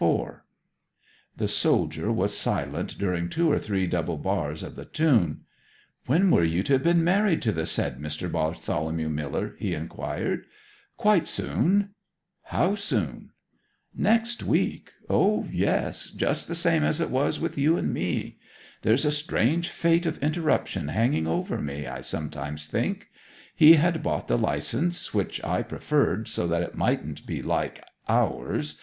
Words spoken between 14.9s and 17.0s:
O yes just the same as